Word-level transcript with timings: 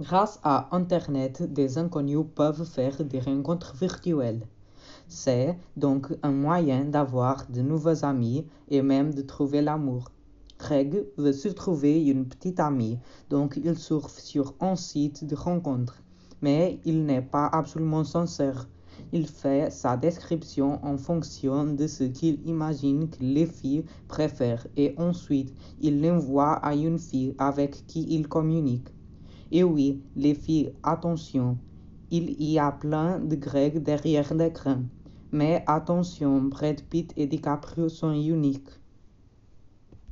Grâce 0.00 0.38
à 0.44 0.68
Internet, 0.76 1.42
des 1.52 1.76
inconnus 1.76 2.24
peuvent 2.36 2.62
faire 2.62 3.04
des 3.04 3.18
rencontres 3.18 3.74
virtuelles. 3.74 4.46
C'est 5.08 5.58
donc 5.76 6.16
un 6.22 6.30
moyen 6.30 6.84
d'avoir 6.84 7.48
de 7.48 7.62
nouveaux 7.62 8.04
amis 8.04 8.46
et 8.68 8.80
même 8.80 9.12
de 9.12 9.22
trouver 9.22 9.60
l'amour. 9.60 10.12
Craig 10.56 11.04
veut 11.16 11.32
se 11.32 11.48
trouver 11.48 12.04
une 12.04 12.26
petite 12.26 12.60
amie, 12.60 13.00
donc 13.28 13.58
il 13.64 13.76
surfe 13.76 14.20
sur 14.20 14.54
un 14.60 14.76
site 14.76 15.26
de 15.26 15.34
rencontre. 15.34 16.00
Mais 16.42 16.78
il 16.84 17.04
n'est 17.04 17.20
pas 17.20 17.46
absolument 17.46 18.04
sincère. 18.04 18.68
Il 19.12 19.26
fait 19.26 19.68
sa 19.72 19.96
description 19.96 20.78
en 20.84 20.96
fonction 20.96 21.64
de 21.64 21.88
ce 21.88 22.04
qu'il 22.04 22.38
imagine 22.46 23.10
que 23.10 23.18
les 23.20 23.46
filles 23.46 23.84
préfèrent 24.06 24.68
et 24.76 24.94
ensuite 24.96 25.52
il 25.80 26.00
l'envoie 26.00 26.52
à 26.52 26.76
une 26.76 27.00
fille 27.00 27.34
avec 27.38 27.84
qui 27.88 28.06
il 28.08 28.28
communique. 28.28 28.86
Et 29.50 29.64
oui, 29.64 30.02
les 30.14 30.34
filles, 30.34 30.74
attention, 30.82 31.58
il 32.10 32.30
y 32.42 32.58
a 32.58 32.72
plein 32.72 33.18
de 33.18 33.36
Grecs 33.36 33.82
derrière 33.82 34.34
l'écran. 34.34 34.82
Mais 35.32 35.64
attention, 35.66 36.42
Brad 36.42 36.82
Pitt 36.82 37.12
et 37.16 37.26
DiCaprio 37.26 37.88
sont 37.88 38.12
uniques. 38.12 38.70